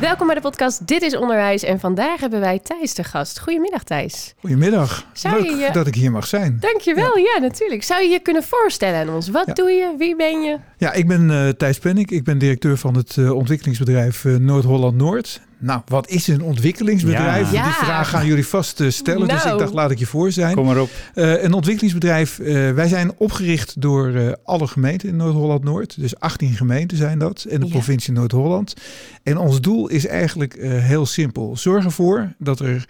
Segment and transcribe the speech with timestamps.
[0.00, 3.40] Welkom bij de podcast Dit is Onderwijs en vandaag hebben wij Thijs te gast.
[3.40, 4.34] Goedemiddag Thijs.
[4.40, 5.06] Goedemiddag.
[5.12, 6.56] Zou Leuk je dat ik hier mag zijn.
[6.60, 7.38] Dankjewel, ja.
[7.40, 7.82] natuurlijk.
[7.82, 9.28] Zou je je kunnen voorstellen aan ons?
[9.28, 9.52] Wat Ja.
[9.52, 9.94] doe je?
[9.98, 10.58] Wie ben je?
[10.78, 12.10] Ja, ik ben eh Thijs Pennik.
[12.10, 15.40] Ik ben directeur van het eh, ontwikkelingsbedrijf eh, Noord-Holland-Noord.
[15.58, 17.52] Nou, wat is een ontwikkelingsbedrijf?
[17.52, 17.64] Ja.
[17.64, 19.28] Die vraag gaan jullie vast eh, stellen.
[19.28, 19.52] Dus Nou.
[19.54, 20.54] ik dacht, laat ik je voor zijn.
[20.54, 20.90] Kom maar op.
[21.14, 26.00] Eh, een ontwikkelingsbedrijf, eh, wij zijn opgericht door eh, alle gemeenten in Noord-Holland-Noord.
[26.00, 27.72] Dus 18 gemeenten zijn dat en de Ja.
[27.72, 28.74] provincie Noord-Holland.
[29.22, 31.56] En ons doel is eigenlijk eh, heel simpel.
[31.56, 32.84] Zorg ervoor dat er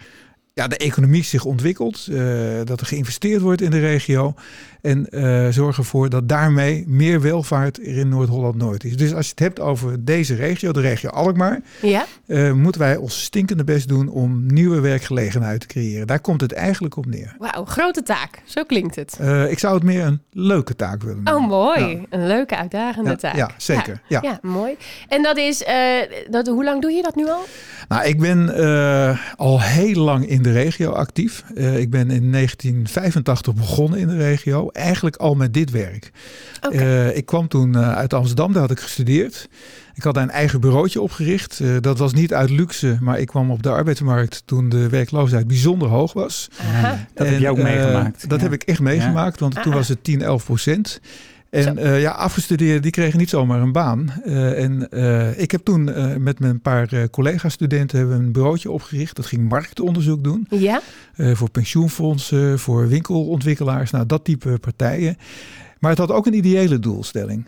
[0.53, 2.17] ja, de economie zich ontwikkelt, eh,
[2.63, 4.33] dat er geïnvesteerd wordt in de regio.
[4.87, 8.97] En eh zorg ervoor dat daarmee meer welvaart er in Noord-Holland-Noord is.
[8.97, 12.05] Dus als je het hebt over deze regio, de regio Alkmaar, Ja?
[12.27, 16.07] eh, moeten wij ons stinkende best doen om nieuwe werkgelegenheid te creëren.
[16.07, 17.35] Daar komt het eigenlijk op neer.
[17.39, 18.41] Wauw, grote taak.
[18.45, 19.17] Zo klinkt het.
[19.19, 21.43] Eh, ik zou het meer een leuke taak willen noemen.
[21.43, 21.85] Oh, mooi.
[21.95, 21.99] Ja.
[22.09, 23.35] Een leuke, uitdagende Ja, taak.
[23.35, 24.01] ja, zeker.
[24.07, 24.19] Ja.
[24.21, 24.75] Ja, mooi.
[25.07, 25.63] En dat is,
[26.29, 27.43] dat, hoe lang doe je dat nu al?
[27.87, 28.53] Nou, ik ben
[29.35, 31.43] al heel lang in de regio actief.
[31.55, 34.69] Ik ben in 1985 begonnen in de regio.
[34.77, 36.11] Eigenlijk al met dit werk.
[36.71, 39.49] Eh, ik kwam toen eh, uit Amsterdam, daar had ik gestudeerd.
[39.95, 41.59] Ik had daar een eigen bureautje opgericht.
[41.59, 45.47] Eh, dat was niet uit luxe, maar ik kwam op de arbeidsmarkt toen de werkloosheid
[45.47, 46.49] bijzonder hoog was.
[47.13, 48.29] Dat heb je ook meegemaakt.
[48.29, 48.43] Dat Ja.
[48.43, 49.77] heb ik echt meegemaakt, want toen Ah.
[49.77, 50.99] was het 10, 11 procent.
[51.49, 54.11] En eh, ja, afgestudeerden die kregen niet zomaar een baan.
[54.23, 55.83] Eh, en eh, ik heb toen
[56.23, 59.15] met mijn paar collega-studenten hebben een bureautje opgericht.
[59.15, 60.47] Dat ging marktonderzoek doen.
[60.49, 60.81] Ja?
[61.15, 65.17] voor pensioenfondsen, voor winkelontwikkelaars, nou dat type partijen.
[65.79, 67.45] Maar het had ook een ideële doelstelling.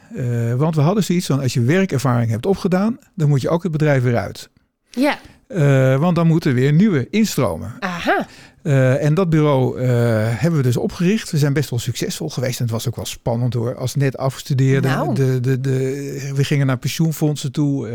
[0.58, 3.72] Want we hadden zoiets van als je werkervaring hebt opgedaan, dan moet je ook het
[3.72, 4.50] bedrijf weer uit.
[4.90, 5.20] Ja.
[5.50, 7.74] Eh, want dan moeten weer nieuwe instromen.
[7.80, 8.28] Aha.
[8.62, 9.88] Eh, en dat bureau eh,
[10.24, 11.32] hebben we dus opgericht.
[11.32, 12.58] We zijn best wel succesvol geweest.
[12.58, 13.76] En het was ook wel spannend hoor.
[13.76, 14.92] Als net afgestudeerden.
[14.92, 15.16] Nou.
[15.16, 17.88] De, de, de, we gingen naar pensioenfondsen toe.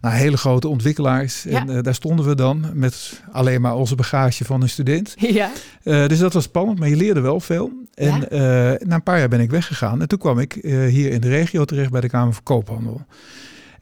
[0.00, 1.42] naar hele grote ontwikkelaars.
[1.42, 1.66] Ja.
[1.66, 5.14] En daar stonden we dan met alleen maar onze bagage van een student.
[5.16, 5.50] Ja.
[5.82, 7.72] Dus dat was spannend, maar je leerde wel veel.
[7.94, 8.76] En Ja.
[8.84, 10.00] na een paar jaar ben ik weggegaan.
[10.00, 13.06] En toen kwam ik hier in de regio terecht bij de Kamer van Koophandel.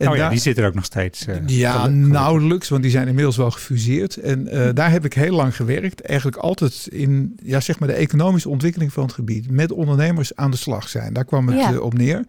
[0.03, 1.27] En oh ja, daar- die zit er ook nog steeds.
[1.27, 2.09] eh, ja, gelukkig.
[2.13, 4.17] nauwelijks, want die zijn inmiddels wel gefuseerd.
[4.17, 6.01] En eh, daar heb ik heel lang gewerkt.
[6.01, 9.51] Eigenlijk altijd in ja, zeg maar de economische ontwikkeling van het gebied.
[9.51, 11.13] Met ondernemers aan de slag zijn.
[11.13, 11.73] Daar kwam het Ja.
[11.73, 12.25] eh, op neer.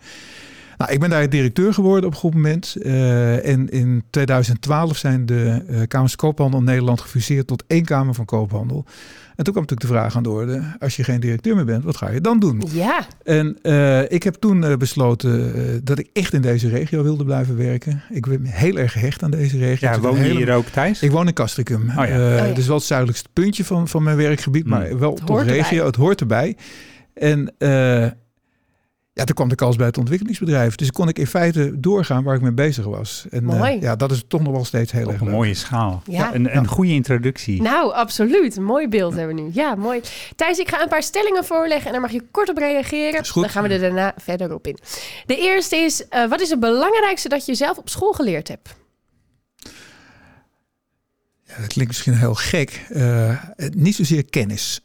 [0.78, 2.76] Nou, ik ben daar directeur geworden op een goed moment.
[2.82, 7.86] Eh, en in 2012 zijn de eh Kamers van Koophandel in Nederland gefuseerd tot één
[7.86, 8.86] Kamer van Koophandel.
[9.36, 10.64] En toen kwam natuurlijk de vraag aan de orde.
[10.80, 12.64] Als je geen directeur meer bent, wat ga je dan doen?
[12.72, 13.06] Ja.
[13.24, 17.24] En eh, ik heb toen eh, besloten eh, dat ik echt in deze regio wilde
[17.24, 18.02] blijven werken.
[18.10, 19.90] Ik ben heel erg gehecht aan deze regio.
[19.90, 21.02] Ja, woon je hele- hier ook thuis?
[21.02, 21.86] Ik woon in Castricum.
[21.88, 22.08] ja.
[22.08, 22.54] Eh, Oh ja.
[22.54, 25.00] Dus wel het zuidelijkste puntje van, van mijn werkgebied, maar Hmm.
[25.00, 25.58] wel Het toch hoort erbij.
[25.58, 25.86] regio.
[25.86, 26.58] Het hoort erbij.
[27.14, 28.08] En eh,
[29.16, 30.76] ja, toen kwam de kans bij het ontwikkelingsbedrijf.
[30.76, 33.26] Dus kon ik in feite doorgaan waar ik mee bezig was.
[33.30, 33.80] En eh, Mooi.
[33.82, 35.36] ja, dat is toch nog wel steeds heel Op erg een leuk.
[35.36, 36.02] mooie schaal.
[36.06, 36.34] Ja.
[36.36, 37.62] Een, een goede introductie.
[37.62, 38.56] Nou, absoluut.
[38.56, 39.50] Een mooi beeld hebben we nu.
[39.54, 40.02] Ja, mooi.
[40.36, 43.22] Thijs, ik ga een paar stellingen voorleggen en daar mag je kort op reageren.
[43.22, 43.42] Is goed.
[43.44, 44.78] Dan gaan we er daarna verder op in.
[45.26, 48.76] De eerste is, eh, wat is het belangrijkste dat je zelf op school geleerd hebt?
[51.44, 52.86] Ja, dat klinkt misschien heel gek.
[52.90, 53.38] Eh,
[53.70, 54.82] niet zozeer kennis.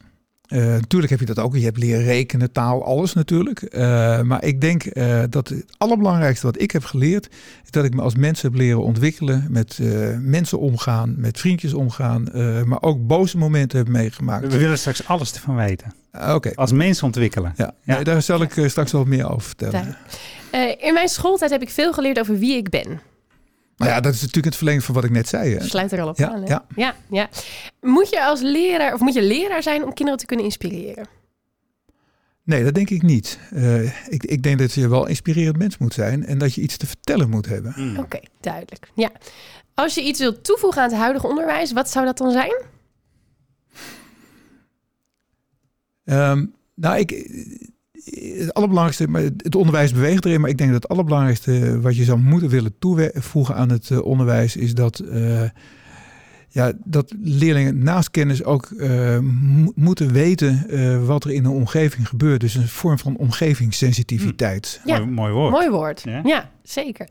[0.49, 1.55] Eh, natuurlijk heb je dat ook.
[1.55, 3.61] Je hebt leren rekenen, taal, alles natuurlijk.
[3.61, 7.29] Eh, maar ik denk eh, dat het allerbelangrijkste wat ik heb geleerd...
[7.63, 9.45] is dat ik me als mens heb leren ontwikkelen.
[9.49, 9.87] Met eh,
[10.19, 12.31] mensen omgaan, met vriendjes omgaan.
[12.31, 14.47] eh, maar ook boze momenten heb meegemaakt.
[14.51, 15.93] We willen straks alles ervan weten.
[16.11, 17.53] Ah, Oké, Als mens ontwikkelen.
[17.57, 17.73] ja.
[17.83, 17.95] Ja.
[17.95, 19.97] Nee, daar zal ik eh, straks wel wat meer over vertellen.
[20.51, 22.99] Eh, in mijn schooltijd heb ik veel geleerd over wie ik ben.
[23.79, 25.53] Maar ja, dat is natuurlijk het verlengde van wat ik net zei.
[25.53, 25.63] Hè.
[25.63, 26.41] Sluit er al op Ja, aan.
[26.41, 26.47] Hè?
[26.47, 26.65] ja.
[26.75, 27.29] Ja, ja.
[27.81, 31.07] Moet je als leraar of moet je leraar zijn om kinderen te kunnen inspireren?
[32.43, 33.39] Nee, dat denk ik niet.
[33.51, 36.25] Eh, ik, ik denk dat je wel een inspirerend mens moet zijn...
[36.25, 37.71] en dat je iets te vertellen moet hebben.
[37.73, 37.97] Hmm.
[37.97, 38.91] Oké, duidelijk.
[38.95, 39.11] Ja.
[39.73, 42.61] Als je iets wilt toevoegen aan het huidige onderwijs, wat zou dat dan zijn?
[46.05, 47.29] Ehm, nou, ik,
[48.37, 52.03] het allerbelangrijkste, maar het onderwijs beweegt erin, maar ik denk dat het allerbelangrijkste wat je
[52.03, 55.43] zou moeten willen toevoegen aan het eh, onderwijs is dat, eh,
[56.49, 61.51] ja, dat leerlingen naast kennis ook eh, mo- moeten weten eh, wat er in een
[61.51, 62.39] omgeving gebeurt.
[62.41, 64.81] Dus een vorm van omgevingssensitiviteit.
[64.85, 64.97] Ja.
[64.99, 65.51] Mooi, mooi woord.
[65.51, 66.01] Mooi woord.
[66.03, 66.49] Ja, Ja.
[66.63, 67.07] zeker.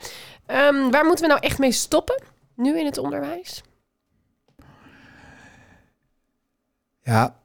[0.46, 2.22] Ehm, waar moeten we nou echt mee stoppen
[2.56, 3.62] nu in het onderwijs?
[7.02, 7.36] Ja,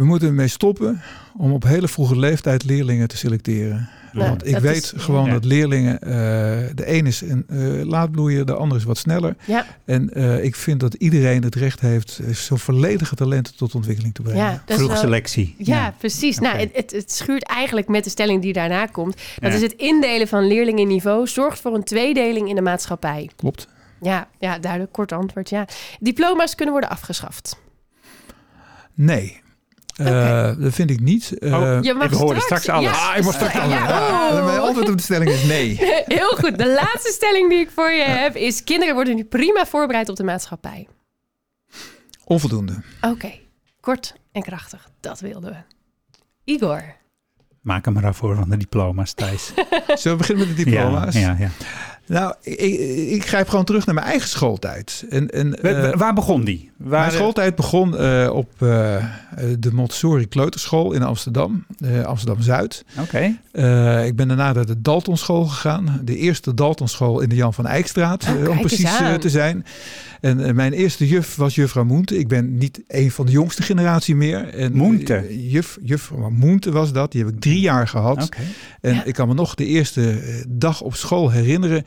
[0.00, 1.00] We moeten ermee stoppen
[1.36, 3.88] om op hele vroege leeftijd leerlingen te selecteren.
[4.12, 5.32] Want ik dat weet is- gewoon ja.
[5.32, 6.10] dat leerlingen, eh,
[6.74, 9.36] de een is een eh, laatbloeier, de ander is wat sneller.
[9.44, 14.14] Ja, En eh, ik vind dat iedereen het recht heeft zo volledige talenten tot ontwikkeling
[14.14, 14.62] te brengen.
[14.66, 15.54] is Vroeg selectie.
[15.58, 16.38] Ja, precies.
[16.38, 19.16] Nou, het, het, het schuurt eigenlijk met de stelling die daarna komt.
[19.38, 19.56] Dat Ja.
[19.56, 23.30] is het indelen van leerlingen in niveau zorgt voor een tweedeling in de maatschappij.
[23.36, 23.68] Klopt.
[24.02, 25.66] Ja, ja, duidelijk, kort antwoord, ja.
[26.00, 27.56] Diploma's kunnen worden afgeschaft.
[28.94, 29.40] Nee.
[30.06, 30.52] Eh.
[30.58, 31.38] Dat vind ik niet.
[31.38, 32.90] Eh, Je mag ik hoorde straks alles.
[32.90, 33.74] Ja, Ah, ik mag straks ja, alles.
[33.74, 34.36] oh.
[34.38, 35.76] Ja, Mijn antwoord op de stelling is nee.
[36.18, 36.58] Heel goed.
[36.58, 38.64] De laatste stelling die ik voor je heb is...
[38.64, 40.88] kinderen worden nu prima voorbereid op de maatschappij.
[42.24, 42.82] Onvoldoende.
[43.00, 43.32] Oké,
[43.80, 44.88] kort en krachtig.
[45.00, 45.56] Dat wilden we.
[46.52, 46.82] Igor.
[47.60, 49.46] Maak hem maar af voor van de diploma's, Thijs.
[50.00, 51.14] Zullen we beginnen met de diploma's?
[51.14, 51.48] Ja, ja, ja.
[52.10, 52.58] Nou, ik,
[53.10, 55.04] ik grijp gewoon terug naar mijn eigen schooltijd.
[55.10, 56.70] En, en, Wa- wa- eh, waar begon die?
[56.76, 59.04] Waar, Mijn schooltijd begon eh, op eh,
[59.58, 61.64] de Montessori Kleuterschool in Amsterdam,
[62.04, 62.84] Amsterdam-Zuid.
[63.00, 63.18] Oké.
[64.06, 66.00] Ik ben daarna naar de Daltonschool gegaan.
[66.04, 68.90] De eerste Daltonschool in de Jan van Eyckstraat, Oh, eh, kijk om precies
[69.20, 69.64] te zijn.
[70.20, 72.18] En mijn eerste juf was juffrouw Moente.
[72.18, 74.48] Ik ben niet een van de jongste generatie meer.
[74.54, 75.48] En, Moente?
[75.48, 77.12] juf, juffrouw Moente was dat.
[77.12, 78.28] Die heb ik drie jaar gehad.
[78.80, 79.04] En Ja.
[79.04, 81.84] ik kan me nog de eerste dag op school herinneren.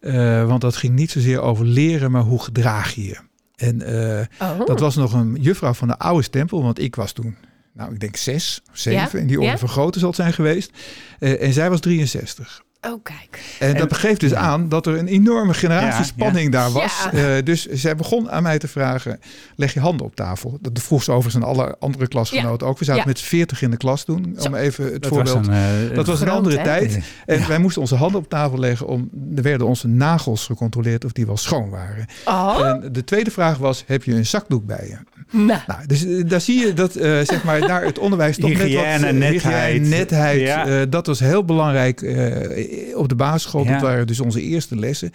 [0.00, 3.16] Eh, want dat ging niet zozeer over leren, maar hoe gedraag je je.
[3.56, 4.66] En eh, Oh.
[4.66, 7.36] dat was nog een juffrouw van de oude stempel, want ik was toen,
[7.74, 9.58] nou ik denk zes zeven, Ja, in die orde ja.
[9.58, 10.70] van grootte zal het zijn geweest.
[11.18, 12.62] Eh, en zij was 63.
[12.86, 13.56] Oh, kijk.
[13.58, 14.36] En, En- dat geeft dus ja.
[14.36, 17.08] aan dat er een enorme generatiespanning daar was.
[17.12, 17.36] Ja.
[17.36, 19.20] Eh, dus zij begon aan mij te vragen,
[19.56, 20.58] leg je handen op tafel.
[20.60, 22.78] Dat vroeg ze overigens aan alle andere klasgenoten ook.
[22.78, 23.06] We zaten Ja.
[23.06, 24.46] met 40 in de klas toen, Zo.
[24.48, 25.46] om even het Dat was voorbeeld...
[25.56, 26.64] een, eh, dat was een andere hè?
[26.64, 26.98] tijd.
[27.26, 28.86] En wij moesten onze handen op tafel leggen.
[28.86, 32.06] Om, er werden onze nagels gecontroleerd of die wel schoon waren.
[32.24, 35.19] Oh, En de tweede vraag was, heb je een zakdoek bij je?
[35.30, 35.60] Nou.
[35.66, 38.72] Nou, dus eh, daar zie je dat eh, zeg maar daar het onderwijs toch net
[38.74, 38.84] wat...
[38.84, 39.82] Eh, netheid.
[39.82, 40.40] netheid.
[40.40, 40.66] Ja.
[40.66, 43.64] eh, dat was heel belangrijk eh, op de basisschool.
[43.64, 43.72] Ja.
[43.72, 45.12] Dat waren dus onze eerste lessen.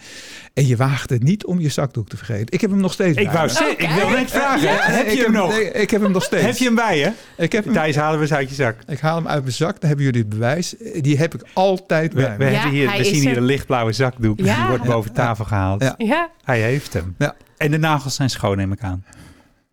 [0.54, 2.46] En je waagde het niet om je zakdoek te vergeten.
[2.50, 4.62] Ik heb hem nog steeds Ik bij wou zeggen, ik wil net vragen.
[4.68, 5.50] Ja, heb je hem nog?
[5.50, 6.44] nee, ik heb hem nog steeds.
[6.44, 7.10] Heb je hem bij je?
[7.36, 8.76] Ik heb hem Thijs, halen we eens uit je zak.
[8.86, 10.74] ik haal hem uit mijn zak, dan hebben jullie het bewijs.
[11.00, 13.36] Die heb ik altijd We, bij we, hebben hier, we zien hier er.
[13.36, 14.38] een lichtblauwe zakdoek.
[14.38, 14.56] Ja.
[14.56, 15.82] Die wordt boven tafel gehaald.
[15.82, 15.94] Ja.
[15.96, 17.14] Ja, Hij heeft hem.
[17.18, 17.34] Ja.
[17.56, 19.04] En de nagels zijn schoon, neem ik aan.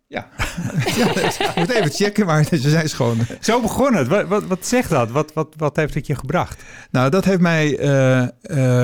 [0.06, 0.28] Ja.
[0.98, 3.18] ja ik moet even checken, maar ze zijn schoon.
[3.40, 4.08] Zo begon het.
[4.08, 5.10] Wat, wat, wat zegt dat?
[5.10, 6.62] Wat, wat, wat heeft het je gebracht?
[6.90, 7.78] Nou, dat heeft mij.
[7.78, 8.22] eh,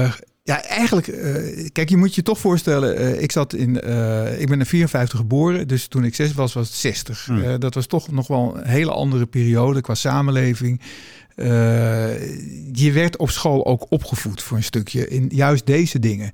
[0.03, 0.13] eh,
[0.43, 1.09] ja, eigenlijk.
[1.09, 2.97] eh, kijk, je moet je toch voorstellen.
[2.97, 3.81] eh, ik zat in.
[3.81, 5.69] eh, ik ben in 54 geboren.
[5.69, 7.25] Dus toen ik zes was, was het 60.
[7.25, 7.43] Hmm.
[7.43, 10.81] Eh, dat was toch nog wel een hele andere periode qua samenleving.
[11.37, 11.47] Eh,
[12.73, 16.33] je werd op school ook opgevoed voor een stukje in juist deze dingen.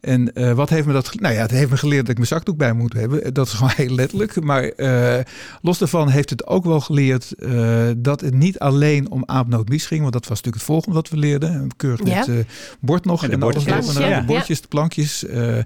[0.00, 1.10] En eh, wat heeft me dat...
[1.20, 3.34] Nou ja, het heeft me geleerd dat ik mijn zakdoek bij moet hebben.
[3.34, 4.40] Dat is gewoon heel letterlijk.
[4.44, 5.24] Maar eh,
[5.62, 10.00] los daarvan heeft het ook wel geleerd eh, dat het niet alleen om aapnootmies ging.
[10.00, 11.68] Want dat was natuurlijk het volgende wat we leerden.
[11.76, 12.26] Keurig met Ja.
[12.26, 12.34] eh,
[12.80, 13.24] bord nog.
[13.24, 13.96] En de alles bordjes.
[13.96, 14.08] en.
[14.08, 14.20] Ja.
[14.20, 15.26] De bordjes, de plankjes.
[15.26, 15.58] Eh,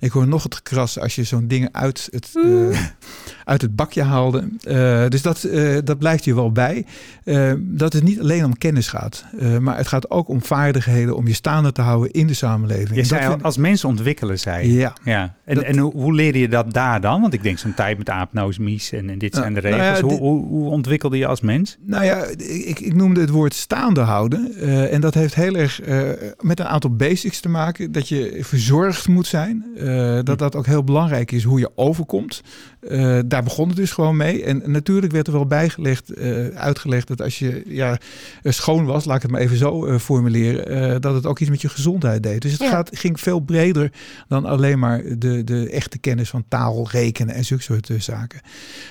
[0.00, 2.82] ik hoor nog het gekras als je zo'n dingen uit het, eh,
[3.52, 4.48] uit het bakje haalde.
[4.62, 6.86] Eh, dus dat, eh, dat blijft je wel bij.
[7.24, 9.24] Eh, dat het niet alleen om kennis gaat.
[9.38, 12.94] eh, maar het gaat ook om vaardigheden om je staande te houden in de samenleving.
[12.94, 14.78] Je zei al, vind- als mensen ontwikkelen, zei je.
[14.78, 14.92] ja.
[15.04, 15.34] Ja.
[15.44, 17.20] En, Dat- en hoe, hoe leerde je dat daar dan?
[17.20, 20.10] Want ik denk zo'n tijd met aapnoosmies en, en dit zijn de nou ja, regels.
[20.12, 21.76] hoe, hoe, hoe ontwikkelde je als mens?
[21.80, 24.54] Nou ja, ik, ik noemde het woord staande houden.
[24.60, 26.00] Eh, en dat heeft heel erg eh,
[26.40, 27.92] met een aantal basics te maken.
[27.92, 29.64] Dat je verzorgd moet zijn.
[29.76, 32.42] Eh, dat dat ook heel belangrijk is hoe je overkomt.
[32.80, 34.44] Eh, daar begon het dus gewoon mee.
[34.44, 37.98] En natuurlijk werd er wel bijgelegd, eh, uitgelegd dat als je ja,
[38.42, 41.50] eh, schoon was, laat ik het maar even zo formuleren, eh, dat het ook iets
[41.50, 42.42] met je gezondheid deed.
[42.42, 42.68] Dus het Ja.
[42.70, 43.92] gaat, ging veel breder
[44.28, 48.40] dan alleen maar de, de echte kennis van taal, rekenen en zulke soort zaken.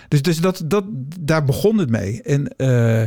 [0.07, 0.83] Dus, dus dat, dat,
[1.19, 2.21] daar begon het mee.
[2.21, 3.01] En eh,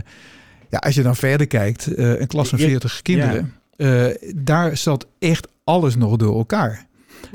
[0.68, 4.04] ja, als je dan verder kijkt, eh, een klas van Je- 40 kinderen, eh,
[4.36, 6.86] daar zat echt alles nog door elkaar.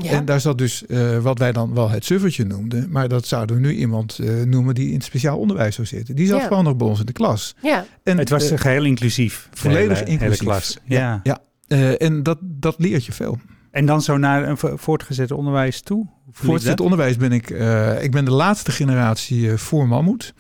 [0.02, 0.10] Ja.
[0.12, 3.56] En daar zat dus eh, wat wij dan wel het suffertje noemden, maar dat zouden
[3.56, 6.16] we nu iemand eh, noemen die in het speciaal onderwijs zou zitten.
[6.16, 6.48] Die zat Ja.
[6.48, 7.56] gewoon nog bij ons in de klas.
[7.62, 7.86] ja.
[8.04, 9.48] En, Het was eh, geheel inclusief.
[9.52, 10.40] de volledig hele- inclusief.
[10.40, 10.78] Hele klas.
[10.84, 11.20] Ja, Ja.
[11.24, 11.40] ja.
[11.68, 13.40] eh, en dat, dat leert je veel.
[13.72, 16.08] En dan zo naar een vo- voortgezet onderwijs toe?
[16.32, 20.34] Voortgezet onderwijs ben ik, eh, ik ben de laatste generatie eh, voor Mammoet.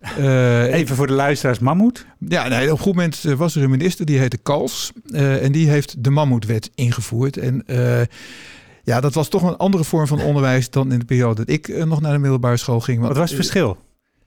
[0.18, 2.06] Eh, Even voor de luisteraars, mammoet.
[2.28, 4.92] Ja, nee, op een goed moment eh, was er een minister die heette Kals.
[5.06, 7.36] eh, en die heeft de Mammoetwet ingevoerd.
[7.36, 8.00] En eh,
[8.90, 11.68] ja, dat was toch een andere vorm van onderwijs dan in de periode dat ik
[11.68, 13.00] eh, nog naar de middelbare school ging.
[13.00, 13.76] Wat was het verschil?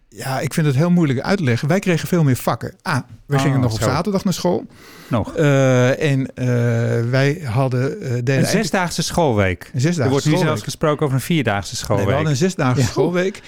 [0.09, 1.67] Ja, ik vind het heel moeilijk uit te leggen.
[1.67, 2.73] Wij kregen veel meer vakken.
[2.81, 3.85] Ah, we Oh, gingen nog op zo.
[3.89, 4.65] zaterdag naar school.
[5.07, 5.35] Nog.
[5.35, 6.45] Eh, en eh,
[7.09, 7.99] wij hadden...
[7.99, 9.71] deden Een zesdaagse schoolweek.
[9.73, 12.05] een zesdaagse Er wordt nu zelfs gesproken over een vierdaagse Nee, schoolweek.
[12.07, 12.87] we hadden een zesdaagse Ja.
[12.87, 13.41] schoolweek.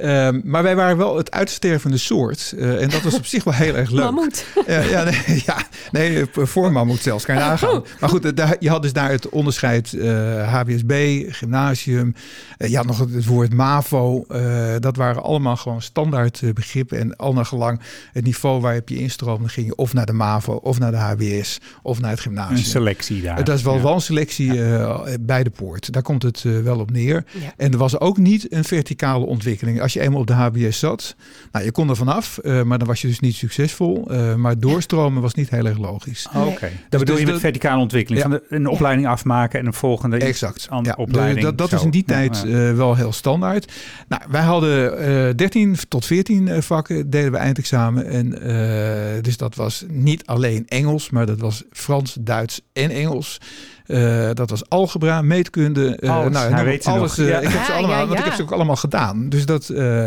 [0.00, 2.54] Ehm, maar wij waren wel het uitstervende soort.
[2.58, 4.04] Eh, en dat was op zich wel heel erg leuk.
[4.04, 4.44] Mammoet.
[4.66, 5.56] Ja, ja, nee, ja,
[5.90, 7.84] nee, voor mammoet zelfs, kan je nagaan.
[8.00, 12.14] Maar goed, eh, daar, je had dus daar het onderscheid eh, HBSB, gymnasium.
[12.58, 14.24] Eh, je had nog het, het woord MAVO.
[14.28, 16.98] Eh, dat waren allemaal gewoon standaard eh, begrippen.
[16.98, 17.80] En al naar gelang
[18.12, 20.90] het niveau waar je op je instroomde, ging je of naar de MAVO, of naar
[20.90, 22.58] de HBS, of naar het Een gymnasium.
[22.64, 23.38] selectie daar.
[23.38, 23.82] Eh, Dat is wel, Ja.
[23.82, 25.92] wel een selectie eh, bij de poort.
[25.92, 27.24] Daar komt het eh, wel op neer.
[27.40, 27.52] Ja.
[27.56, 29.80] En er was ook niet een verticale ontwikkeling.
[29.86, 31.16] Als je eenmaal op de HBS zat,
[31.52, 34.10] nou, je kon er vanaf, eh, maar dan was je dus niet succesvol.
[34.10, 36.28] Eh, maar doorstromen was niet heel erg logisch.
[36.34, 38.22] Oh, Oké, dat bedoel dus je met dat- verticale ontwikkeling.
[38.24, 38.30] Ja.
[38.30, 40.68] Van de, een opleiding afmaken en een volgende Exact.
[40.82, 41.40] Ja, opleiding.
[41.44, 41.76] dat, dat zo.
[41.76, 42.68] is in die tijd ja.
[42.68, 43.72] eh, wel heel standaard.
[44.08, 48.06] Nou, wij hadden eh 13 tot 14 eh, vakken, deden we eindexamen.
[48.06, 53.40] En, eh, dus dat was niet alleen Engels, maar dat was Frans, Duits en Engels.
[53.86, 55.96] Eh, dat was algebra, meetkunde.
[55.96, 56.32] eh, Alles.
[56.32, 57.16] nou, Hij weet ze alles.
[57.16, 57.26] nog.
[57.26, 57.40] eh, Ja.
[57.40, 59.28] Ik heb ze Ja, allemaal, ja, want ik heb ze ook allemaal gedaan.
[59.28, 60.06] Dus dat eh,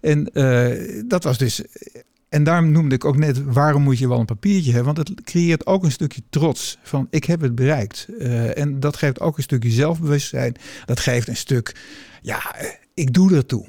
[0.00, 1.62] en eh, dat was dus.
[2.28, 4.94] En daarom noemde ik ook net, waarom moet je wel een papiertje hebben?
[4.94, 8.06] Want het creëert ook een stukje trots van ik heb het bereikt.
[8.18, 10.54] Eh, en dat geeft ook een stukje zelfbewustzijn.
[10.84, 11.74] Dat geeft een stuk,
[12.22, 12.54] ja,
[12.94, 13.66] ik doe ertoe.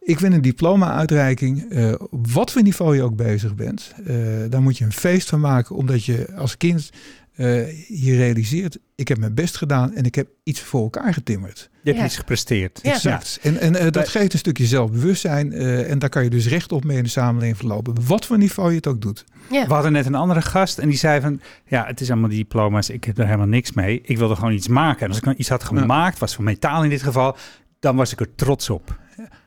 [0.00, 4.16] Ik vind een diploma-uitreiking, eh, op wat voor niveau je ook bezig bent, eh,
[4.48, 6.90] daar moet je een feest van maken, omdat je als kind
[7.32, 11.70] eh, je realiseert, ik heb mijn best gedaan en ik heb iets voor elkaar getimmerd.
[11.72, 12.04] Je hebt Ja.
[12.04, 12.80] iets gepresteerd.
[12.82, 13.20] Ja.
[13.42, 16.84] En, en eh, dat geeft een stukje zelfbewustzijn eh, en daar kan je dus rechtop
[16.84, 19.24] mee in de samenleving verlopen, wat voor niveau je het ook doet.
[19.50, 19.66] Ja.
[19.66, 21.40] We hadden net een andere gast en die zei van...
[21.66, 24.00] ja, het is allemaal die diploma's, ik heb er helemaal niks mee.
[24.04, 25.02] Ik wilde gewoon iets maken.
[25.02, 27.36] En als ik iets had gemaakt, was van metaal in dit geval...
[27.80, 28.98] dan was ik er trots op.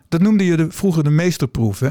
[0.09, 1.79] Dat noemde je de, vroeger de meesterproef.
[1.79, 1.89] Hè?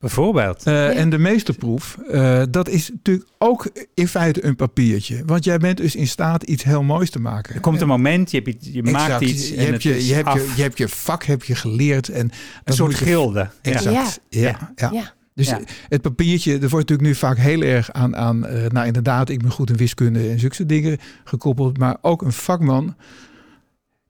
[0.00, 0.62] Bijvoorbeeld.
[0.66, 5.22] Eh, En de meesterproef, eh, dat is natuurlijk ook in feite een papiertje.
[5.26, 7.54] Want jij bent dus in staat iets heel moois te maken.
[7.54, 9.22] Er komt een moment, je, hebt je maakt Exact.
[9.22, 10.56] iets Je en hebt het je, is je, hebt je, af.
[10.56, 12.08] je hebt je vak heb je geleerd.
[12.08, 12.30] En
[12.64, 13.48] een soort gilde.
[13.62, 13.72] Ja.
[13.72, 14.20] Exact.
[14.28, 14.40] Ja.
[14.40, 14.72] Ja.
[14.76, 14.90] Ja.
[14.92, 15.16] Ja.
[15.34, 15.60] Dus Ja.
[15.88, 19.42] het papiertje, er wordt natuurlijk nu vaak heel erg aan, aan eh, nou inderdaad, ik
[19.42, 21.78] ben goed in wiskunde en zulke soort dingen gekoppeld.
[21.78, 22.96] Maar ook een vakman,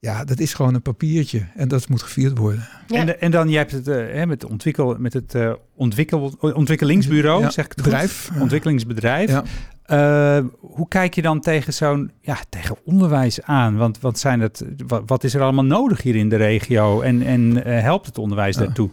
[0.01, 1.47] ja, dat is gewoon een papiertje.
[1.57, 2.69] En dat moet gevierd worden.
[2.87, 2.97] Ja.
[3.01, 6.35] En, de- en dan, je hebt het eh, hè, met, ontwikkel, met het eh, ontwikkel,
[6.41, 8.29] ontwikkelingsbureau, Ja, zeg ik het bedrijf.
[8.33, 8.41] goed?
[8.49, 9.31] Ontwikkelingsbedrijf.
[9.31, 9.43] Ja.
[9.85, 13.77] Eh, hoe kijk je dan tegen zo'n ja, tegen onderwijs aan?
[13.77, 17.01] Want wat, zijn het, wat, wat is er allemaal nodig hier in de regio?
[17.01, 18.63] En, en helpt het onderwijs Ja.
[18.65, 18.91] daartoe?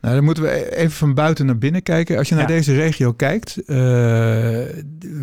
[0.00, 2.18] Nou, dan moeten we even van buiten naar binnen kijken.
[2.18, 2.56] Als je naar Ja.
[2.56, 3.76] deze regio kijkt, eh,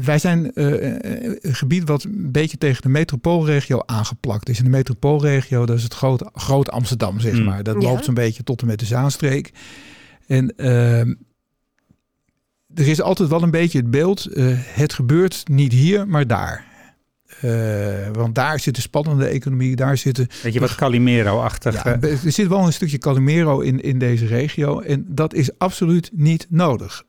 [0.02, 0.72] wij zijn eh,
[1.42, 4.58] een gebied wat een beetje tegen de metropoolregio aangeplakt is.
[4.58, 7.44] En de metropoolregio, dat is het grote, grote Amsterdam, zeg Mm.
[7.44, 7.64] maar.
[7.64, 7.88] Dat Ja.
[7.90, 9.52] loopt zo'n beetje tot en met de Zaanstreek.
[10.28, 11.14] En ehm,
[12.74, 16.66] er is altijd wel een beetje het beeld, eh, het gebeurt niet hier, maar daar.
[17.42, 17.52] Eh,
[18.14, 21.84] want daar zit de spannende economie, daar zitten Weet je, wat Calimero-achtig.
[21.84, 24.80] ja, er zit wel een stukje Calimero in, in deze regio.
[24.80, 27.04] En dat is absoluut niet nodig.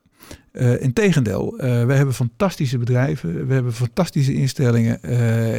[0.51, 3.47] Eh Integendeel, eh we hebben fantastische bedrijven.
[3.47, 5.03] We hebben fantastische instellingen.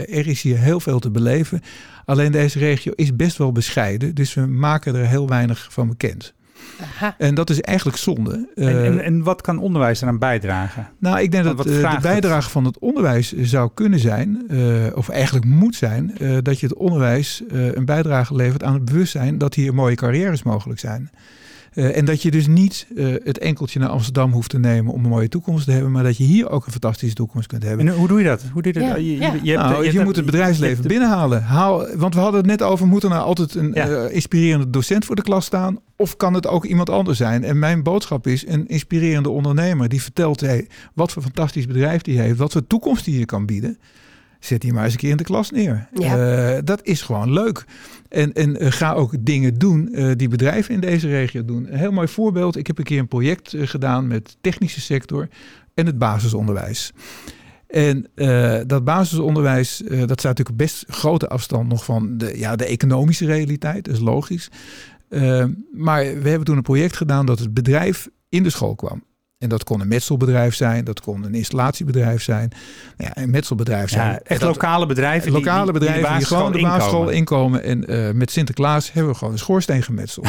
[0.09, 1.63] Er is hier heel veel te beleven.
[2.05, 4.15] Alleen deze regio is best wel bescheiden.
[4.15, 6.35] Dus we maken er heel weinig van bekend.
[6.81, 7.15] Aha.
[7.19, 8.49] En dat is eigenlijk zonde.
[8.55, 10.89] en, Eh, en, en wat kan onderwijs eraan bijdragen?
[10.99, 12.01] nou, ik denk Want dat wat eh, de het?
[12.03, 14.59] bijdrage van het onderwijs zou kunnen zijn, eh,
[14.95, 18.85] of eigenlijk moet zijn, eh, dat je het onderwijs eh, een bijdrage levert aan het
[18.85, 21.11] bewustzijn dat hier mooie carrières mogelijk zijn.
[21.73, 25.05] Eh, en dat je dus niet eh, het enkeltje naar Amsterdam hoeft te nemen om
[25.05, 27.89] een mooie toekomst te hebben, maar dat je hier ook een fantastische toekomst kunt hebben.
[27.89, 28.43] En hoe doe je dat?
[28.53, 28.89] Hoe doe je dat?
[28.89, 29.33] Ja, Je, je, ja.
[29.43, 31.43] je, hebt- nou, je, hebt- moet het je bedrijfsleven binnenhalen.
[31.43, 33.87] Haal, want we hadden het net over, moet er nou altijd een Ja.
[33.89, 35.79] eh, inspirerende docent voor de klas staan?
[36.01, 37.45] Of kan het ook iemand anders zijn?
[37.45, 42.21] En mijn boodschap is, een inspirerende ondernemer die vertelt hey, wat voor fantastisch bedrijf die
[42.21, 43.79] heeft, wat voor toekomst die je kan bieden.
[44.41, 45.89] Zet die maar eens een keer in de klas neer.
[45.93, 46.55] Ja.
[46.57, 47.65] Eh, dat is gewoon leuk.
[48.09, 51.73] En, en eh, ga ook dingen doen eh, die bedrijven in deze regio doen.
[51.73, 52.57] Een heel mooi voorbeeld.
[52.57, 55.29] Ik heb een keer een project gedaan met de technische sector
[55.75, 56.93] en het basisonderwijs.
[57.67, 58.07] En
[58.67, 63.27] dat basisonderwijs, dat staat natuurlijk op best grote afstand nog van de, ja, de economische
[63.27, 63.85] realiteit.
[63.85, 64.51] Dat is logisch.
[65.09, 69.07] Eh, maar we hebben toen een project gedaan dat het bedrijf in de school kwam.
[69.39, 72.53] En dat kon een metselbedrijf zijn, dat kon een installatiebedrijf zijn.
[72.97, 74.11] Nou ja, een metselbedrijf zijn.
[74.11, 75.23] Ja, echt dat- lokale bedrijven.
[75.33, 77.63] die- lokale die, bedrijven die, die, gewoon de basisschool inkomen.
[77.63, 80.29] En eh, met Sinterklaas hebben we gewoon een schoorsteen gemetseld.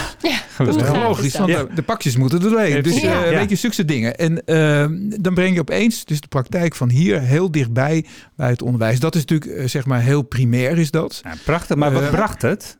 [0.58, 1.64] Dat is heel gaaf logisch, want Ja.
[1.76, 2.84] de- pakjes moeten er doorheen.
[2.84, 3.24] Dus Ja.
[3.24, 3.38] eh, Ja.
[3.38, 4.16] weet je, zulke dingen.
[4.18, 4.86] En eh,
[5.22, 8.06] dan breng je opeens dus de praktijk van hier heel dichtbij
[8.36, 9.00] bij het onderwijs.
[9.00, 11.20] Dat is natuurlijk eh, zeg maar heel primair is dat.
[11.24, 12.78] Ja, prachtig, maar wat bracht het?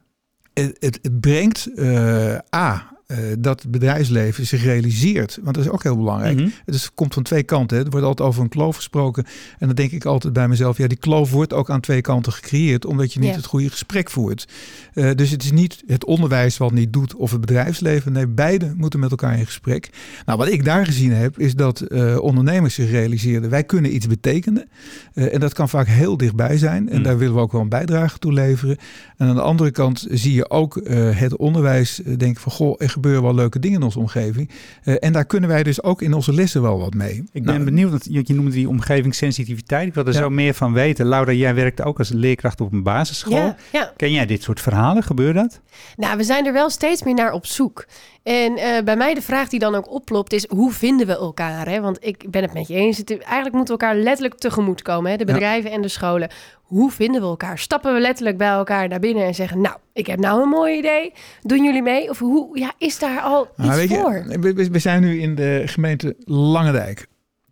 [0.60, 5.40] Het, het, brengt eh, A, eh, dat het bedrijfsleven zich realiseert.
[5.42, 6.38] Want dat is ook heel belangrijk.
[6.38, 6.50] Mhm.
[6.66, 7.78] Het is, komt van twee kanten.
[7.78, 7.84] Hè.
[7.84, 9.26] Er wordt altijd over een kloof gesproken.
[9.60, 12.32] En dan denk ik altijd bij mezelf, ja, die kloof wordt ook aan twee kanten
[12.34, 13.36] gecreëerd, omdat je niet Ja.
[13.36, 14.48] het goede gesprek voert.
[14.94, 18.12] Eh, dus het is niet het onderwijs wat niet doet of het bedrijfsleven.
[18.12, 19.90] Nee, beide moeten met elkaar in gesprek.
[20.26, 24.08] Nou, wat ik daar gezien heb, is dat eh, ondernemers zich realiseerden, wij kunnen iets
[24.08, 24.70] betekenen.
[25.14, 26.90] Eh, en dat kan vaak heel dichtbij zijn.
[26.90, 27.04] En Mm.
[27.04, 28.78] daar willen we ook wel een bijdrage toe leveren.
[29.18, 32.90] En aan de andere kant zie je ook eh, het onderwijs denken van, goh, er
[33.00, 34.50] gebeuren wel leuke dingen in onze omgeving.
[34.84, 37.16] Eh, en daar kunnen wij dus ook in onze lessen wel wat mee.
[37.32, 39.88] Ik ben Nou, benieuwd, want je, je noemde die omgevingssensitiviteit.
[39.88, 40.20] Ik wil er Ja.
[40.20, 41.06] zo meer van weten.
[41.06, 43.36] Laura, jij werkt ook als leerkracht op een basisschool.
[43.38, 43.94] Ja, ja.
[43.98, 45.04] Ken jij dit soort verhalen?
[45.04, 45.60] Gebeurt dat?
[45.96, 47.86] Nou, we zijn er wel steeds meer naar op zoek.
[48.24, 51.68] En eh, bij mij de vraag die dan ook oplopt is, hoe vinden we elkaar?
[51.70, 51.82] Hè?
[51.82, 52.98] Want ik ben het met je eens.
[52.98, 55.12] Het, eigenlijk moeten we elkaar letterlijk tegemoet komen.
[55.12, 55.18] Hè?
[55.18, 55.34] De Ja.
[55.34, 56.30] bedrijven en de scholen.
[56.70, 57.58] Hoe vinden we elkaar?
[57.58, 59.62] Stappen we letterlijk bij elkaar naar binnen en zeggen...
[59.62, 61.14] nou, ik heb nou een mooi idee.
[61.42, 62.10] Doen jullie mee?
[62.10, 64.24] Of hoe, ja, is daar al iets Nou, je, voor?
[64.40, 67.08] we- we, we zijn nu in de gemeente Langendijk.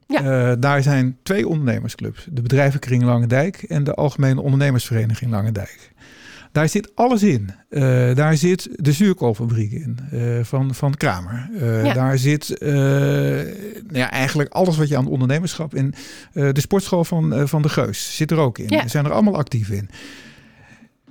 [0.07, 0.49] Ja.
[0.49, 2.27] Eh, daar zijn twee ondernemersclubs.
[2.31, 5.91] De bedrijvenkring Langendijk en de Algemene Ondernemersvereniging Langendijk.
[6.57, 7.49] Daar zit alles in.
[7.69, 7.81] Eh,
[8.15, 11.49] daar zit de zuurkoolfabriek in eh, van, van Kramer.
[11.59, 11.93] Eh, Ja.
[11.93, 13.47] Daar zit nou
[13.91, 15.93] ja, eigenlijk alles wat je aan ondernemerschap in.
[16.33, 18.69] de sportschool van, van de Geus zit er ook in.
[18.69, 18.81] Ja.
[18.81, 19.89] Ze zijn er allemaal actief in.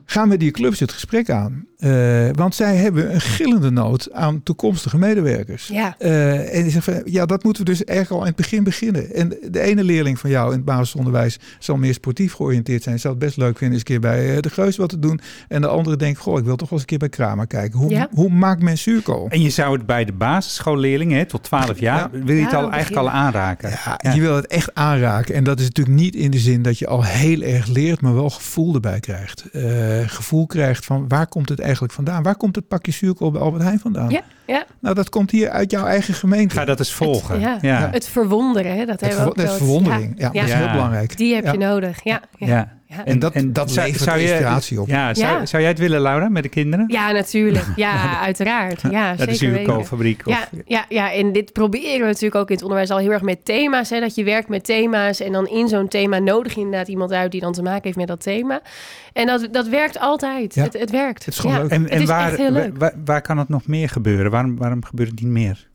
[0.09, 1.67] Gaan we die clubs het gesprek aan?
[1.77, 5.67] Eh, want zij hebben een gillende nood aan toekomstige medewerkers.
[5.67, 8.37] Ja, Eh, en die zegt van, ja, dat moeten we dus eigenlijk al in het
[8.43, 9.15] begin beginnen.
[9.15, 12.99] En de ene leerling van jou in het basisonderwijs zal meer sportief georiënteerd zijn.
[13.01, 15.21] Zou het best leuk vinden eens een keer bij eh, de Geus wat te doen.
[15.49, 17.79] En de andere denkt, goh, ik wil toch wel eens een keer bij Kramer kijken.
[17.79, 18.09] Hoe, Ja.
[18.13, 19.27] hoe maakt men zuurkool?
[19.29, 22.11] En je zou het bij de basisschoolleerlingen, hè, tot 12 jaar, Ja.
[22.25, 23.71] wil je het Ja, al eigenlijk al aanraken.
[23.71, 24.13] Ja, Ja.
[24.13, 25.35] je wil het echt aanraken.
[25.35, 28.15] En dat is natuurlijk niet in de zin dat je al heel erg leert, maar
[28.15, 29.45] wel gevoel erbij krijgt.
[30.01, 32.23] Eh, gevoel krijgt van waar komt het eigenlijk vandaan?
[32.23, 34.11] Waar komt het pakje zuurkool bij Albert Heijn vandaan?
[34.11, 34.65] Ja, ja.
[34.81, 36.55] Nou, dat komt hier uit jouw eigen gemeente.
[36.55, 37.41] Ga dat eens volgen.
[37.41, 37.59] ja.
[37.61, 37.89] ja.
[37.93, 40.15] het verwonderen, hè, dat het, hebben we ook het verwondering.
[40.19, 40.41] Ja, Ja.
[40.41, 41.17] dat is heel belangrijk.
[41.17, 41.69] Die heb je Ja.
[41.69, 42.21] nodig, ja.
[42.39, 42.73] ja.
[42.89, 43.05] Ja.
[43.05, 44.89] En dat, dat zou- levert zou je- inspiratie op.
[44.89, 45.47] Ja, zou, Ja.
[45.47, 46.85] zou jij het willen, Laura, met de kinderen?
[46.89, 47.65] Ja, natuurlijk.
[47.77, 48.81] Ja, uiteraard.
[48.83, 49.65] Ja, Naar de zeker weten.
[49.65, 50.23] zuurkoolfabriek?
[50.25, 53.11] Ja, Of, ja, ja, en dit proberen we natuurlijk ook in het onderwijs al heel
[53.13, 53.91] erg met thema's.
[53.91, 57.13] Hè, dat je werkt met thema's en dan in zo'n thema nodig je inderdaad iemand
[57.13, 58.61] uit die dan te maken heeft met dat thema.
[59.13, 60.55] En dat, dat werkt altijd.
[60.55, 60.63] Ja.
[60.63, 61.25] Het, het werkt.
[61.25, 61.63] Het is gewoon ja.
[61.63, 61.71] leuk.
[61.71, 62.79] En, Het en is waar, echt heel leuk.
[62.79, 64.31] waar, waar kan het nog meer gebeuren?
[64.31, 65.66] Waarom, waarom gebeurt het niet meer?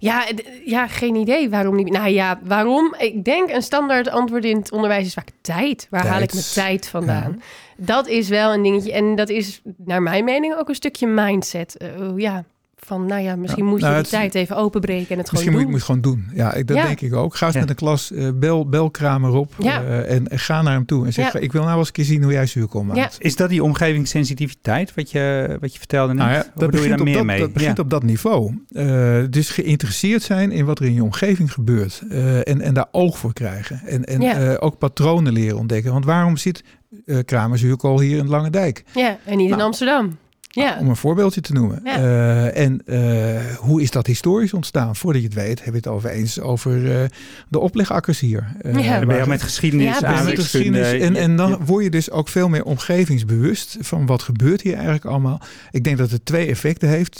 [0.00, 0.26] Ja,
[0.64, 1.90] ja, geen idee waarom niet.
[1.90, 2.94] Nou ja, waarom?
[2.98, 5.86] Ik denk een standaard antwoord in het onderwijs is vaak tijd.
[5.90, 7.42] Waar haal ik mijn tijd vandaan?
[7.76, 8.92] Dat is wel een dingetje.
[8.92, 11.76] En dat is naar mijn mening ook een stukje mindset.
[11.76, 12.44] Eh, ja,
[12.86, 15.30] van nou ja, misschien Ja, moet je nou, die het- tijd even openbreken en het
[15.32, 16.02] Misschien moet gewoon je het doen.
[16.02, 16.36] gewoon doen.
[16.36, 16.86] Ja, ik, dat Ja.
[16.86, 17.36] denk ik ook.
[17.36, 17.60] Ga eens Ja.
[17.60, 19.82] met een klas, eh, bel, bel Kramer op Ja.
[19.82, 21.06] eh, en, en ga naar hem toe.
[21.06, 21.38] En zeg, Ja.
[21.38, 22.98] ik wil nou eens een keer zien hoe jij zuurkool maakt.
[22.98, 23.08] Ja.
[23.18, 26.22] Is dat die omgevingssensitiviteit wat je, wat je vertelde net?
[26.22, 27.38] Nou ja, dat bedoel je begint, daar op meer dat, mee?
[27.40, 27.82] dat begint Ja.
[27.82, 28.58] op dat niveau.
[28.72, 32.02] Eh, dus geïnteresseerd zijn in wat er in je omgeving gebeurt.
[32.10, 33.80] Eh, en, en daar oog voor krijgen.
[33.86, 34.34] En, en Ja.
[34.38, 35.92] eh, ook patronen leren ontdekken.
[35.92, 36.64] Want waarom zit
[37.06, 38.84] eh Kramer zuurkool hier in Lange Dijk?
[38.94, 39.62] Ja, en niet in Nou.
[39.62, 40.16] Amsterdam.
[40.52, 40.76] Ja.
[40.80, 41.80] Om een voorbeeldje te noemen.
[41.84, 41.96] Ja.
[41.96, 44.96] Eh, en eh, hoe is dat historisch ontstaan?
[44.96, 47.08] Voordat je het weet, heb je het over eens over eh,
[47.48, 48.52] de oplegakkers hier.
[48.60, 48.98] Eh, Ja.
[48.98, 50.92] Dan ben je met geschiedenis, Ja, met geschiedenis.
[51.00, 51.58] En, en dan Ja.
[51.64, 55.40] word je dus ook veel meer omgevingsbewust van wat gebeurt hier eigenlijk allemaal.
[55.70, 57.18] Ik denk dat het twee effecten heeft.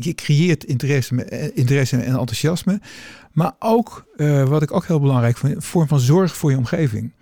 [0.00, 2.80] Je creëert interesse, interesse en enthousiasme.
[3.32, 6.56] Maar ook, eh, wat ik ook heel belangrijk vind, een vorm van zorg voor je
[6.56, 7.12] omgeving.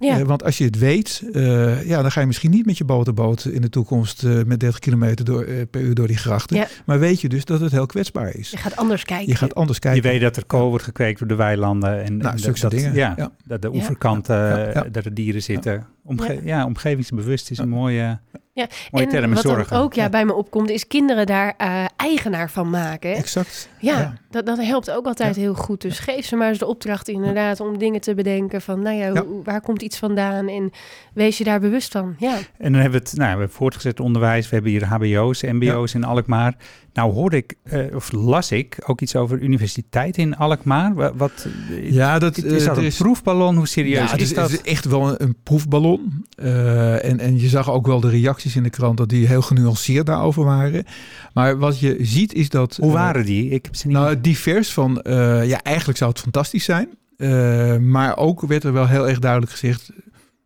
[0.00, 0.18] Ja.
[0.18, 2.84] Eh, want als je het weet, eh, ja, dan ga je misschien niet met je
[2.84, 6.56] motorboot in de toekomst eh, met 30 kilometer door, eh, per uur door die grachten.
[6.56, 6.66] Ja.
[6.86, 8.50] Maar weet je dus dat het heel kwetsbaar is.
[8.50, 9.28] Je gaat anders kijken.
[9.28, 10.02] Je gaat anders Je kijken.
[10.10, 12.02] weet dat er kool wordt gekweekt door de weilanden.
[12.04, 12.94] En, Nou, en zulke dat, dingen.
[12.94, 13.30] Ja, Ja.
[13.44, 14.82] dat de oeverkanten, Ja, ja, ja.
[14.92, 15.86] dat er dieren zitten.
[16.04, 16.40] Omge Ja.
[16.44, 16.64] ja.
[16.66, 18.18] omgevingsbewust is een mooie,
[18.60, 18.88] Ja.
[18.90, 19.24] mooie en term.
[19.24, 19.76] en wat dan zorgen.
[19.76, 20.08] ook ja, Ja.
[20.08, 23.10] bij me opkomt, is kinderen daar eh, eigenaar van maken.
[23.10, 23.16] hè?
[23.16, 23.68] Exact.
[23.78, 25.80] Ja, Dat, dat helpt ook altijd heel goed.
[25.80, 29.10] Dus geef ze maar eens de opdracht inderdaad om dingen te bedenken van, nou ja,
[29.24, 30.70] hoe- waar komt iets vandaan en
[31.14, 32.14] wees je daar bewust van.
[32.18, 35.42] Ja, En dan hebben we het, nou, we hebben voortgezet onderwijs, we hebben hier HBO's,
[35.42, 36.54] MBO's in Alkmaar.
[36.92, 40.94] Nou hoorde ik, eh, of las ik, ook iets over universiteit in Alkmaar.
[40.94, 41.46] Wa- Wat,
[41.82, 43.56] Ja, dat is eh, dat een proefballon?
[43.56, 44.50] Hoe serieus Ja, is, is, dat?
[44.50, 46.24] het is echt wel een, een proefballon.
[46.34, 49.42] Eh, en, en je zag ook wel de reacties in de krant dat die heel
[49.42, 50.84] genuanceerd daarover waren.
[51.32, 52.76] Maar wat je ziet is dat...
[52.76, 53.50] Hoe eh, waren die?
[53.50, 53.96] Ik heb ze niet...
[53.96, 56.88] nou, divers van, eh, ja, eigenlijk zou het fantastisch zijn.
[57.16, 59.90] Eh, maar ook werd er wel heel erg duidelijk gezegd...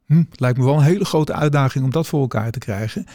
[0.06, 3.06] Hm, het lijkt me wel een hele grote uitdaging om dat voor elkaar te krijgen.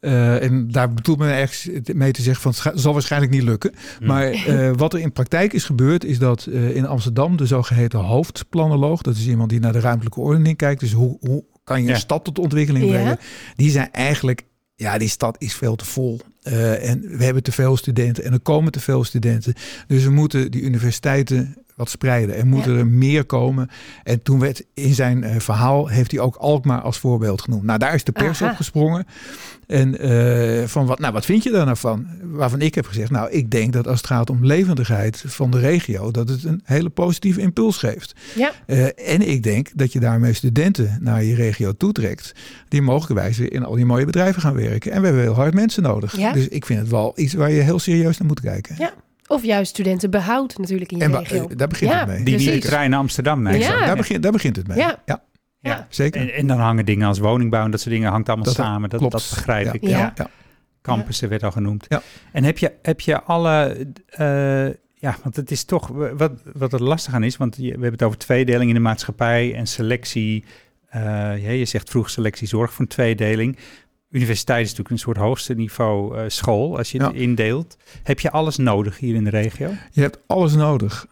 [0.00, 3.74] En daar bedoelt men ergens mee te zeggen van het zal waarschijnlijk niet lukken.
[3.98, 4.06] Hm.
[4.06, 4.34] Maar
[4.76, 9.26] wat er in praktijk is gebeurd, is dat in Amsterdam de zogeheten hoofdplanoloog, dat is
[9.26, 11.98] iemand die naar de ruimtelijke ordening kijkt, dus hoe, hoe kan je een Ja.
[12.00, 12.90] stad tot ontwikkeling Ja.
[12.90, 13.18] brengen,
[13.56, 14.42] die zijn eigenlijk
[14.74, 16.20] ja, die stad is veel te vol.
[16.44, 19.54] Uh, en we hebben te veel studenten en er komen te veel studenten.
[19.86, 22.36] Dus we moeten die universiteiten wat spreiden.
[22.36, 23.70] Er moeten er meer komen.
[24.02, 27.62] En toen werd in zijn uh, verhaal, heeft hij ook Alkmaar als voorbeeld genoemd.
[27.62, 28.50] Nou, daar is de pers Aha.
[28.50, 29.06] op gesprongen.
[29.66, 32.06] En uh, van wat, nou, wat vind je daar nou van?
[32.22, 35.58] Waarvan ik heb gezegd, nou, ik denk dat als het gaat om levendigheid van de
[35.58, 38.14] regio, dat het een hele positieve impuls geeft.
[38.34, 38.52] Ja.
[38.66, 42.32] Uh, en ik denk dat je daarmee studenten naar je regio toetrekt,
[42.68, 44.92] die mogelijkwijs in al die mooie bedrijven gaan werken.
[44.92, 46.16] En we hebben heel hard mensen nodig.
[46.16, 46.32] Ja.
[46.32, 48.74] Dus ik vind het wel iets waar je heel serieus naar moet kijken.
[48.78, 48.92] Ja.
[49.30, 51.48] Of juist studentenbehoud natuurlijk in je En regio.
[51.50, 52.16] uh, daar begint ja, het mee.
[52.24, 52.52] Die precies.
[52.52, 53.64] niet trein naar Amsterdam neemt.
[53.64, 53.86] Ja.
[53.86, 54.78] Daar, begint, daar begint het mee.
[54.78, 55.02] Ja.
[55.04, 55.22] ja.
[55.60, 55.86] Ja.
[55.90, 56.20] zeker.
[56.20, 58.90] En, en dan hangen dingen als woningbouw en dat soort dingen hangt allemaal Dat- samen.
[58.90, 59.12] Dat, klopt.
[59.14, 59.72] dat begrijp Ja.
[59.72, 59.82] ik.
[59.82, 59.88] Ja.
[59.98, 60.12] Ja.
[60.14, 60.30] ja.
[60.82, 61.86] Campussen werd al genoemd.
[61.88, 62.02] Ja.
[62.32, 63.86] En heb je, heb je alle...
[64.06, 67.36] eh, ja, want het is toch wat, wat er lastig aan is.
[67.36, 70.44] Want je, we hebben het over tweedeling in de maatschappij en selectie.
[70.88, 71.00] eh,
[71.42, 73.56] ja, je zegt vroeg selectie zorg voor een tweedeling.
[74.10, 77.76] Universiteit is natuurlijk een soort hoogste niveau eh, school als je het indeelt.
[78.02, 79.70] Heb je alles nodig hier in de regio?
[79.90, 81.06] Je hebt alles nodig.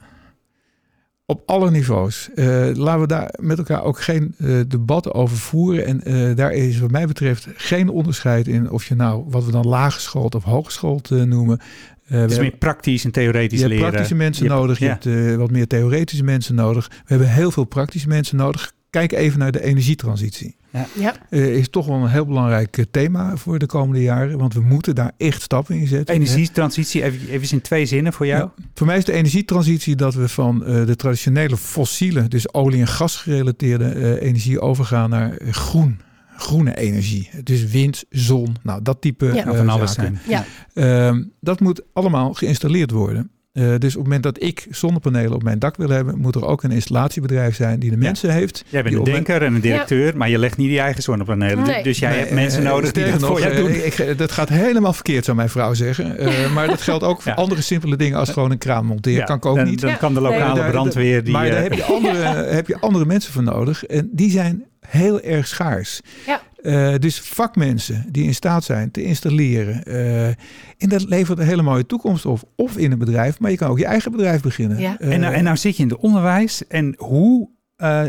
[1.27, 2.31] Op alle niveaus.
[2.35, 6.05] Eh, laten we daar met elkaar ook geen eh, debatten over voeren.
[6.05, 9.67] En daar is wat mij betreft geen onderscheid in of je nou wat we dan
[9.67, 11.59] laaggeschoold of hooggeschoold noemen.
[11.59, 13.89] Is hebben- meer praktisch en theoretisch je hebt leren.
[13.91, 14.79] praktische mensen Je nodig.
[14.79, 14.99] Je ja.
[15.01, 16.89] hebt wat meer theoretische mensen nodig.
[16.89, 18.73] We hebben heel veel praktische mensen nodig.
[18.91, 20.57] Kijk even naar de energietransitie.
[20.95, 21.15] Ja.
[21.31, 24.39] Eh, is toch wel een heel belangrijk eh, thema voor de komende jaren.
[24.39, 26.15] Want we moeten daar echt stappen in zetten.
[26.15, 28.43] Energietransitie, even, even in twee zinnen voor jou.
[28.57, 28.65] Ja.
[28.75, 32.87] Voor mij is de energietransitie dat we van eh, de traditionele fossiele, dus olie- en
[32.87, 36.01] gasgerelateerde eh, energie overgaan naar groen.
[36.37, 37.31] Groene energie.
[37.43, 39.55] Dus wind, zon, nou dat type Ja.
[39.55, 40.21] Van alles zaken.
[40.27, 40.45] zijn.
[40.75, 41.09] Ja.
[41.09, 43.31] Ehm, dat moet allemaal geïnstalleerd worden.
[43.59, 46.45] Eh, dus op het moment dat ik zonnepanelen op mijn dak wil hebben, moet er
[46.45, 48.65] ook een installatiebedrijf zijn die de mensen heeft.
[48.69, 51.65] Jij bent een denker en een directeur, maar je legt niet je eigen zonnepanelen.
[51.67, 51.83] Nee.
[51.83, 53.69] Dus jij Nee, hebt mensen eh, nodig die dat voor jou doen.
[53.69, 56.19] eh, ik- ik- dat gaat helemaal verkeerd, zou mijn vrouw zeggen.
[56.19, 57.39] Eh, maar dat geldt ook voor Ja.
[57.39, 59.19] andere simpele dingen als gewoon een kraan monteren.
[59.19, 59.81] Ja, kan ik ook dan, niet.
[59.81, 61.33] Dan Ja, kan de lokale brandweer die...
[61.33, 62.17] maar daar heb je, andere,
[62.59, 63.85] heb je andere mensen voor nodig.
[63.85, 66.01] En die zijn heel erg schaars.
[66.27, 66.41] Ja.
[66.63, 69.85] Eh, dus vakmensen die in staat zijn te installeren.
[69.85, 72.41] eh, en dat levert een hele mooie toekomst op.
[72.57, 74.79] Of in een bedrijf, maar je kan ook je eigen bedrijf beginnen.
[74.81, 74.99] Ja.
[74.99, 77.49] Eh, en, nou, en nou zit je in het onderwijs en hoe...
[77.77, 78.03] eh,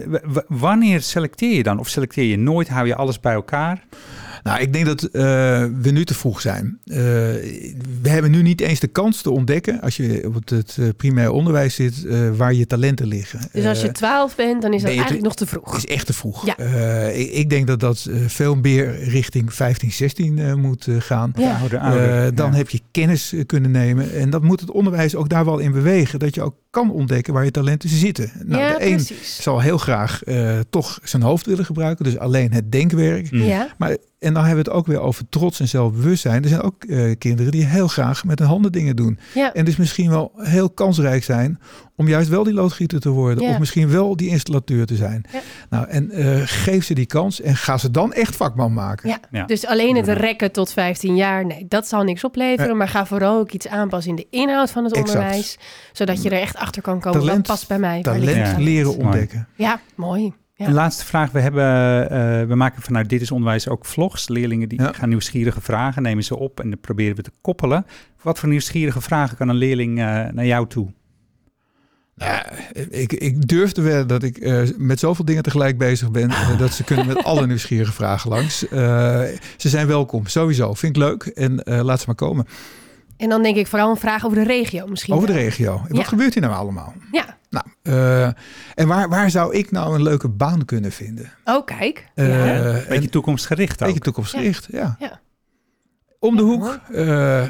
[0.48, 1.80] wanneer selecteer je dan?
[1.80, 2.70] Of selecteer je nooit?
[2.70, 3.84] Hou je alles bij elkaar?
[4.43, 5.21] Nou, ik denk dat eh,
[5.82, 6.80] we nu te vroeg zijn.
[6.84, 6.95] Eh,
[8.02, 10.88] we hebben nu niet eens de kans te ontdekken, als je op het, het eh,
[10.97, 13.39] primair onderwijs zit, eh, waar je talenten liggen.
[13.52, 15.78] Dus als je 12 bent, dan is dat te- eigenlijk nog te vroeg.
[15.78, 16.45] is echt te vroeg.
[16.45, 16.58] Ja.
[16.58, 21.32] Eh, ik, ik denk dat dat veel meer richting 15, 16 eh, moet gaan.
[21.38, 21.58] Ja.
[21.60, 22.58] Ouder, ouder, Eh, dan ja.
[22.58, 24.13] heb je kennis kunnen nemen.
[24.13, 26.19] En dat moet het onderwijs ook daar wel in bewegen.
[26.19, 28.32] Dat je ook kan ontdekken waar je talenten zitten.
[28.45, 29.38] Nou, ja, de een precies.
[29.41, 32.06] zal heel graag eh, toch zijn hoofd willen gebruiken.
[32.06, 33.28] Dus alleen het denkwerk.
[33.32, 33.73] Ja.
[33.78, 36.43] Maar, en dan hebben we het ook weer over trots en zelfbewustzijn.
[36.43, 39.19] Er zijn ook eh, kinderen die heel graag met hun handen dingen doen.
[39.34, 39.53] Ja.
[39.53, 41.60] En dus misschien wel heel kansrijk zijn
[41.95, 43.43] om juist wel die loodgieter te worden.
[43.43, 43.49] Ja.
[43.49, 45.25] Of misschien wel die installateur te zijn.
[45.32, 45.39] Ja.
[45.69, 49.10] Nou, en eh, geef ze die kans en ga ze dan echt vakman maken.
[49.10, 49.19] Ja.
[49.32, 49.45] Ja.
[49.45, 52.67] Dus alleen het rekken tot 15 jaar, nee, dat zal niks opleveren.
[52.71, 52.75] Ja.
[52.77, 55.17] Maar ga vooral ook iets aanpassen in de inhoud van het Exact.
[55.17, 55.58] onderwijs.
[55.91, 57.19] Zodat je er echt achter kan komen.
[57.19, 58.01] Talent- wat past bij mij?
[58.01, 59.03] Talent leren Mooi.
[59.03, 59.47] ontdekken.
[59.55, 60.34] Ja, mooi.
[60.60, 60.67] Ja.
[60.67, 61.32] Een laatste vraag.
[61.32, 61.63] We, hebben,
[62.10, 64.28] eh, we maken vanuit Dit is Onderwijs ook vlogs.
[64.28, 64.91] Leerlingen die Ja.
[64.93, 67.86] gaan nieuwsgierige vragen, nemen ze op en dan proberen we te koppelen.
[68.22, 70.93] Wat voor nieuwsgierige vragen kan een leerling eh, naar jou toe?
[72.15, 72.43] Nou,
[72.89, 76.32] ik, ik durf te wedden dat ik eh, met zoveel dingen tegelijk bezig ben.
[76.58, 78.67] dat ze kunnen met alle nieuwsgierige vragen langs.
[78.67, 79.22] Eh,
[79.58, 80.74] ze zijn welkom, sowieso.
[80.74, 81.24] Vind ik leuk.
[81.24, 82.48] En eh, laat ze maar komen.
[83.17, 85.13] En dan denk ik vooral een vraag over de regio misschien.
[85.13, 85.41] Over de wel.
[85.41, 85.82] regio.
[85.88, 86.93] Wat gebeurt hier nou allemaal?
[87.12, 87.29] Ja.
[87.50, 88.26] Nou, eh,
[88.76, 91.32] en waar, waar zou ik nou een leuke baan kunnen vinden?
[91.44, 92.08] Oh, kijk.
[92.16, 92.56] Eh, ja.
[92.66, 93.88] Een en- beetje toekomstgericht ook.
[93.88, 94.96] Beetje toekomstgericht, ja.
[95.00, 95.20] Ja.
[96.20, 97.48] Om de Ja, hoek eh,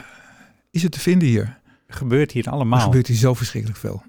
[0.72, 1.58] is het te vinden hier.
[1.88, 2.80] Gebeurt hier Er allemaal.
[2.80, 4.04] gebeurt hier zo verschrikkelijk veel.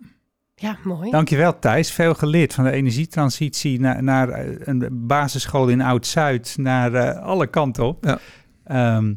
[0.55, 1.11] ja, mooi.
[1.11, 1.93] Dankjewel Thijs.
[1.93, 6.55] Veel geleerd van de energietransitie naar, naar eh, een basisschool in Oud-Zuid.
[6.59, 8.05] Naar eh, alle kanten op.
[8.05, 8.19] Ja.
[8.65, 9.11] Ehm,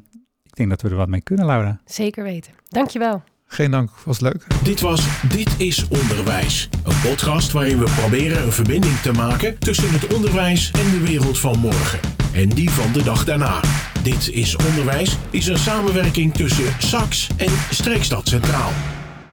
[0.44, 1.80] ik denk dat we er wat mee kunnen, Laura.
[1.86, 2.52] Zeker weten.
[2.68, 3.24] Dankjewel.
[3.54, 4.48] Geen dank, was leuk.
[4.64, 6.70] Dit was Dit is Onderwijs.
[6.84, 11.40] Een podcast waarin we proberen een verbinding te maken tussen het onderwijs en de wereld
[11.40, 12.00] van morgen.
[12.32, 13.60] En die van de dag daarna.
[14.04, 18.72] Dit is Onderwijs is een samenwerking tussen SAX en Streekstad Centraal.